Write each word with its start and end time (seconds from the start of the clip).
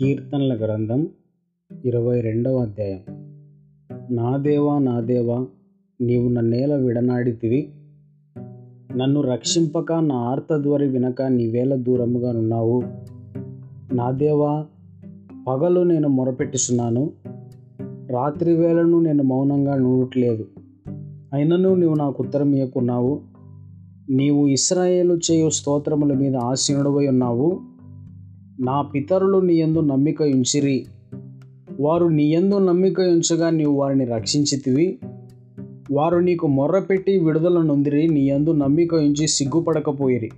కీర్తనల 0.00 0.64
గ్రంథం 0.64 1.08
ఇరవై 1.84 2.20
రెండవ 2.20 2.56
అధ్యాయం. 2.56 3.00
నా 4.10 4.36
దేవా 4.36 4.78
నా 4.78 5.00
దేవా 5.00 5.46
నీవు 6.00 6.28
నన్నేల 6.28 6.74
విడనాడితివి. 6.76 7.72
నన్ను 8.96 9.20
రక్షింపక 9.20 9.92
నా 9.92 10.14
ఆర్తధ్వరి 10.14 10.88
వినక 10.88 11.22
నీవేళ 11.22 11.74
దూరముగా 11.74 12.38
ఉన్నావు 12.38 12.82
నా 13.94 14.10
దేవా 14.10 14.66
పగలు 15.48 15.80
నేను 15.80 16.08
మొరపెట్టుచున్నాను. 16.08 17.12
రాత్రి 18.10 18.56
వేళను 18.56 19.00
నేను 19.00 19.22
మౌనంగా 19.22 19.76
నూడట్లేదు. 19.76 20.46
అయినను 21.34 21.74
నీవు 21.74 21.94
నాకు 21.94 22.24
ఉత్తరం 22.24 22.52
ఇయ్యకున్నావు. 22.52 23.20
నీవు 24.10 24.46
ఇస్రాయేలు 24.46 25.18
చేయు 25.30 25.50
స్తోత్రముల 25.50 26.12
మీద 26.12 26.36
ఆసీనుడవై 26.36 27.06
ఉన్నావు. 27.06 27.70
నా 28.60 28.82
పితరులు 28.82 29.38
నీ 29.38 29.54
యందు 29.54 29.80
నమ్మిక 29.80 30.22
ఉంచిరి. 30.22 30.86
వారు 31.80 32.06
నీ 32.06 32.34
యందు 32.34 32.58
నమ్మిక 32.58 33.00
ఉంచగా 33.00 33.50
నీవు 33.50 33.74
వారిని 33.74 34.04
రక్షించితివి. 34.04 34.98
వారు 35.92 36.16
నీకు 36.16 36.46
మొర్రపెట్టి 36.46 37.18
విడుదల 37.18 37.62
నొందిరి 37.62 38.08
నీ 38.08 38.20
యందు 38.20 38.52
నమ్మిక 38.52 38.94
ఉంచి 38.94 39.28
సిగ్గుపడకపోయిరి. 39.28 40.30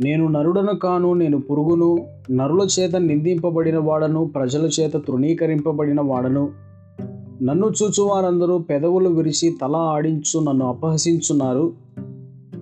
నేను 0.00 0.28
నరుడను 0.28 0.74
కాను 0.74 1.14
నేను 1.14 1.40
పురుగును 1.40 2.06
నరుల 2.30 2.66
చేత 2.80 2.96
నిందింపబడిన 2.96 3.78
వాడను 3.78 4.24
ప్రజల 4.24 4.68
చేత 4.80 4.92
తృణీకరింపబడిన 4.92 6.00
వాడను. 6.00 6.50
నన్ను 7.42 7.70
చూచువారందరూ 7.82 8.58
పెదవులు 8.58 9.08
విరిచి 9.08 9.54
తల 9.62 9.76
ఆడించు 9.76 10.44
నన్ను 10.44 10.66
అపహసించున్నారు. 10.66 11.72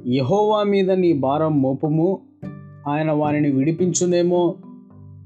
యహోవా 0.06 0.62
మీద 0.62 0.90
నీ 0.90 1.12
భారం 1.12 1.62
మోపము. 1.62 2.18
ఆయన 2.88 3.12
వారిని 3.12 3.50
విడిపించునేమో. 3.50 4.54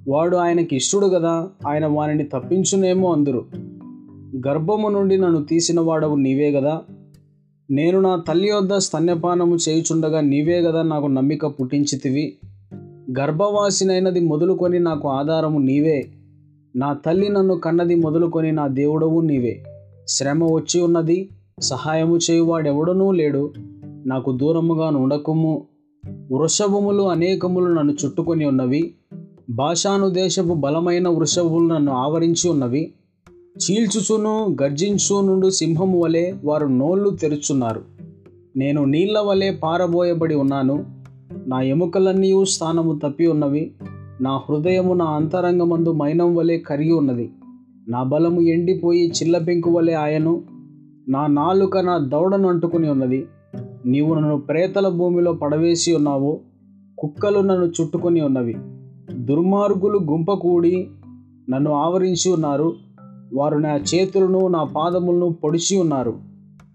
వాడు 0.08 0.36
ఆయనకి 0.36 0.76
ఇష్టడు 0.76 1.06
కదా 1.06 1.48
ఆయన 1.68 1.86
వారిని 1.86 2.24
తప్పించునేమో 2.24 3.12
అందరు. 3.12 3.44
గర్భము 4.48 4.88
నుండి 4.88 5.16
నన్ను 5.16 5.44
తీసిన 5.44 5.80
వాడవు 5.80 6.16
నీవే 6.16 6.52
కదా 6.52 6.82
నేను 7.70 8.00
నా 8.00 8.22
తల్లి 8.28 8.50
వద్ద 8.52 8.76
స్తన్యపానము 8.76 9.56
చేయుచుండగా 9.56 10.20
నీవే 10.20 10.62
కదా 10.62 10.82
నాకు 10.82 11.06
నమ్మిక 11.06 11.46
పుట్టించితివి. 11.46 12.36
గర్భవాసినైనది 13.20 14.20
మొదలుకొని 14.20 14.78
నాకు 14.78 15.08
ఆధారము 15.08 15.58
నీవే. 15.58 16.06
నా 16.76 16.92
తల్లి 16.92 17.28
నన్ను 17.28 17.54
కన్నది 17.54 17.94
మొదలుకొని 17.94 18.52
నా 18.52 18.66
దేవుడవు 18.66 19.20
నీవే. 19.20 19.62
శ్రమ 20.08 20.44
వచ్చి 20.44 20.80
ఉన్నది 20.80 21.28
సహాయము 21.60 22.18
చేయువాడెవడనూ 22.30 23.10
లేడు. 23.12 23.52
నాకు 24.06 24.36
దూరముగా 24.36 24.86
ఉండకుము 24.86 25.66
వృషభములు 26.32 27.02
అనేకములు 27.02 27.74
నన్ను 27.74 27.94
చుట్టుకొని 28.04 28.44
ఉన్నవి. 28.44 28.94
భాషానుదేశపు 29.50 30.54
బలమైన 30.54 31.08
వృషభములు 31.08 31.74
నన్ను 31.74 31.92
ఆవరించి 31.92 32.50
ఉన్నవి. 32.50 32.92
చీల్చుచును 33.58 34.56
గర్జించు 34.62 35.20
నుండు 35.20 35.50
సింహము 35.50 36.00
వలె 36.00 36.34
వారు 36.44 36.66
నోళ్ళు 36.66 37.10
తెరుచున్నారు. 37.10 37.82
నేను 38.56 38.84
నీళ్ళ 38.84 39.18
వలె 39.18 39.50
పారబోయబడి 39.50 40.34
ఉన్నాను. 40.34 40.84
నా 41.46 41.62
ఎముకలన్నీ 41.62 42.44
స్థానము 42.44 42.98
తప్పి 42.98 43.26
ఉన్నవి. 43.26 43.72
నా 44.20 44.36
హృదయము 44.36 44.94
నా 44.94 45.04
అంతరంగమందు 45.04 45.92
మైనం 45.92 46.36
వలె 46.36 46.58
కరిగి 46.58 46.92
ఉన్నది. 46.92 47.32
నా 47.88 48.02
బలము 48.02 48.40
ఎండిపోయి 48.40 49.08
చిల్లపెంకు 49.08 49.70
వలె 49.70 49.92
ఆయను. 49.92 50.42
నా 51.08 51.26
నాలుక 51.26 51.78
నా 51.78 51.98
దౌడను 51.98 52.48
అంటుకుని 52.48 52.90
ఉన్నది. 52.90 53.26
నీవు 53.86 54.14
నన్ను 54.14 54.40
ప్రేతల 54.40 54.88
భూమిలో 54.88 55.32
పడవేసి 55.32 55.94
ఉన్నావు 55.94 56.40
కుక్కలు 56.98 57.38
నన్ను 57.38 57.66
చుట్టుకొని 57.66 58.20
ఉన్నవి. 58.20 58.56
దుర్మార్గులు 59.12 59.98
గుంపకూడి 59.98 60.88
నన్ను 61.50 61.72
ఆవరించి 61.72 62.32
ఉన్నారు. 62.32 62.74
వారు 63.34 63.58
నా 63.58 63.76
చేతులను 63.76 64.48
నా 64.48 64.64
పాదములను 64.64 65.30
పొడిచి 65.30 65.76
ఉన్నారు. 65.76 66.14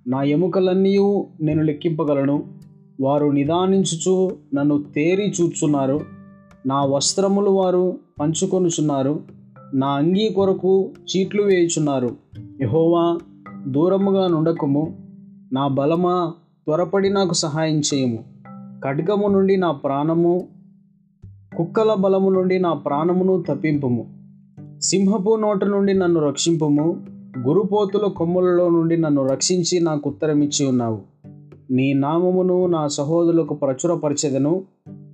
నా 0.08 0.24
ఎముకలన్నీ 0.24 0.98
నేను 1.42 1.64
లెక్కింపగలను. 1.64 2.44
వారు 3.02 3.26
నిదానించుచు 3.26 4.32
నన్ను 4.54 4.84
తేరి 4.96 5.34
చూచున్నారు. 5.42 6.00
నా 6.66 6.86
వస్త్రములు 6.86 7.50
వారు 7.50 8.00
పంచుకొనుచున్నారు. 8.20 9.20
నా 9.74 9.88
అంగీ 9.88 10.30
కొరకు 10.30 10.92
చీట్లు 11.00 11.44
వేయుచున్నారు. 11.44 12.10
యహోవా 12.62 13.18
దూరముగా 13.68 14.28
నుండకుము. 14.28 14.98
నా 15.54 15.68
బలమా 15.68 16.34
త్వరపడి 16.66 17.10
నాకు 17.10 17.34
సహాయం 17.34 17.82
చేయము. 17.94 18.24
ఖడ్గము 18.84 19.28
నుండి 19.28 19.58
నా 19.58 19.72
ప్రాణము 19.72 20.48
కుక్కల 21.58 21.94
బలము 21.94 22.30
నుండి 22.30 22.60
నా 22.60 22.74
ప్రాణమును 22.74 23.44
తప్పింపము. 23.50 24.08
సింహపు 24.82 25.36
నోట 25.36 25.64
నుండి 25.64 25.94
నన్ను 25.94 26.22
రక్షింపము. 26.22 27.06
గురుపోతుల 27.40 28.08
కొమ్ములలో 28.08 28.70
నుండి 28.70 28.98
నన్ను 28.98 29.28
రక్షించి 29.28 29.80
నాకు 29.80 30.10
ఉత్తరమిచ్చి 30.10 30.68
ఉన్నావు. 30.68 31.02
నీ 31.72 31.94
నామమును 31.94 32.66
నా 32.66 32.88
సహోదరులకు 32.88 33.54
ప్రచురపరచెదను. 33.54 34.66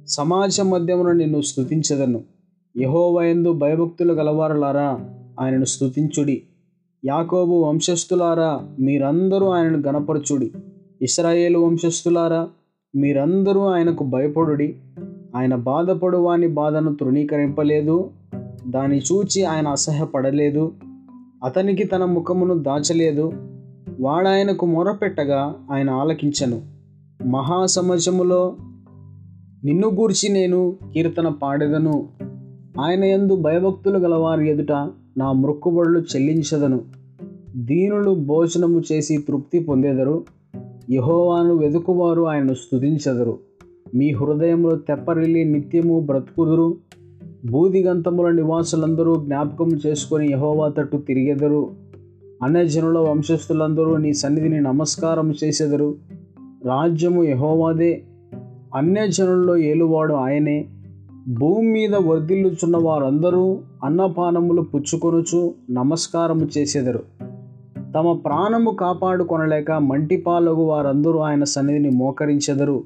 సమాజ 0.08 0.62
మధ్యమున 0.62 1.12
నిన్ను 1.12 1.42
స్థుతించదను 1.42 2.24
యహోవయందు 2.78 3.54
భయభక్తులు 3.54 4.14
గలవారులారా 4.14 5.00
ఆయనను 5.40 5.66
స్తుతించుడి. 5.66 6.44
యాకోబు 7.06 7.54
వంశస్థులారా 7.54 8.62
మీరందరూ 8.80 9.48
ఆయనను 9.48 9.78
గణపరచుడి 9.78 10.52
ఇస్రాయేలు 11.06 11.60
వంశస్థులారా 11.60 12.48
మీరందరూ 12.96 13.62
ఆయనకు 13.62 14.04
భయపడుడి. 14.04 14.76
ఆయన 15.36 15.56
బాధపడు 15.56 16.18
వాని 16.18 16.48
బాధను 16.48 16.96
తృణీకరింపలేదు 16.96 18.10
దాని 18.68 18.98
చూచి 18.98 19.44
ఆయన 19.44 19.68
అసహ్యపడలేదు 19.68 20.74
అతనికి 21.44 21.84
తన 21.84 22.06
ముఖమును 22.06 22.58
దాచలేదు 22.58 23.34
వాడాయనకు 24.00 24.66
మొరపెట్టగా 24.66 25.56
ఆయన 25.72 25.90
ఆలకించను. 25.90 26.62
మహాసమాజములో 27.26 28.56
నిన్ను 29.66 29.88
గూర్చి 29.88 30.30
నేను 30.30 30.76
కీర్తన 30.94 31.28
పాడెదను. 31.28 32.08
ఆయన 32.82 33.04
యందు 33.04 33.36
భయభక్తులు 33.36 34.00
గలవారి 34.00 34.50
ఎదుట 34.50 34.72
నా 35.18 35.32
మృక్కుబడులు 35.32 36.00
చెల్లించదను. 36.00 36.82
దీనులు 37.56 38.16
భోజనము 38.16 38.82
చేసి 38.92 39.18
తృప్తి 39.18 39.60
పొందేదరు. 39.60 40.24
యహోవాను 40.90 41.56
వెదుకువారు 41.58 42.22
ఆయనను 42.22 42.54
స్తుతించెదరు. 42.54 43.40
మీ 43.96 44.12
హృదయంలో 44.12 44.76
తెప్పరిల్లి 44.76 45.46
నిత్యము 45.46 46.00
బ్రతుకుదురు. 46.00 46.78
బూదిగంతముల 47.46 48.32
నివాసులందరూ 48.32 49.16
జ్ఞాపకం 49.16 49.70
చేసుకొని 49.88 50.32
యహోవా 50.32 50.70
తట్టు 50.70 50.98
తిరిగెదరు. 50.98 51.70
అన్యజనుల 52.44 52.98
వంశస్థులందరూ 52.98 53.98
నీ 53.98 54.14
సన్నిధిని 54.14 54.62
నమస్కారం 54.62 55.34
చేసెదరు. 55.44 55.96
రాజ్యము 56.66 57.24
యహోవాదే. 57.24 58.04
అన్యజనుల్లో 58.76 59.58
ఏలువాడు 59.58 60.14
ఆయనే. 60.14 60.68
భూమి 61.28 61.72
మీద 61.72 61.96
వర్ధిల్లుచున్న 61.96 62.78
వారందరూ 62.78 63.60
అన్నపానములు 63.84 64.62
పుచ్చుకొనుచు 64.62 65.54
నమస్కారము 65.72 66.50
చేసెదరు. 66.58 67.25
తమ 67.96 68.14
ప్రాణము 68.14 68.72
కాపాడుకొనలేక 68.72 69.72
మంటిపాలగు 69.72 70.64
వారందరూ 70.64 71.20
ఆయన 71.20 71.44
సన్నిధిని 71.44 71.90
మోకరించెదరు. 71.90 72.84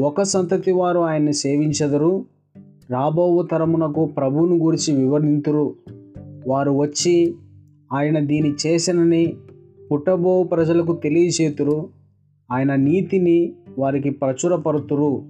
ఒక 0.00 0.22
సంతతి 0.22 0.72
వారు 0.72 0.98
ఆయన్ని 0.98 1.32
సేవించెదరు. 1.32 2.24
రాబోవు 2.90 3.42
తరమునకు 3.42 4.04
ప్రభువును 4.06 4.56
గురించి 4.56 4.96
వివరింతురు. 4.96 5.74
వారు 6.46 6.70
వచ్చి 6.70 7.34
ఆయన 7.92 8.18
దీని 8.18 8.54
చేసినని 8.66 9.36
పుట్టబో 9.92 10.42
ప్రజలకు 10.42 10.92
తెలియచేతురు 10.92 11.88
ఆయన 12.52 12.74
నీతిని 12.74 13.52
వారికి 13.78 14.10
ప్రచురపరుతురు. 14.10 15.22